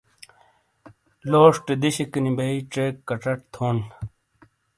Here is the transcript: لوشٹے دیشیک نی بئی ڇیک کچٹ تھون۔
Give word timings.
لوشٹے 1.29 1.73
دیشیک 1.81 2.11
نی 2.23 2.31
بئی 2.37 2.57
ڇیک 2.71 2.95
کچٹ 3.07 3.39
تھون۔ 3.53 3.77